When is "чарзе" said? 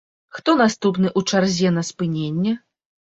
1.31-1.73